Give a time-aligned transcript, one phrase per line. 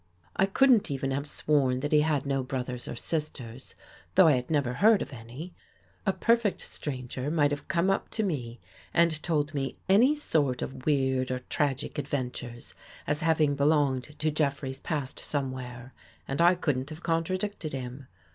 [0.35, 3.75] I couldn't even have sworn that he had no brothers or sisters,
[4.15, 5.53] though I had never heard of any.
[6.07, 8.59] A per fect stranger might have come up to me
[8.95, 12.73] and told me any sort of weird or tragic adventures
[13.05, 15.93] as having belonged to Jeffrey's past somewhere,
[16.27, 18.07] and I couldn't have contradicted him.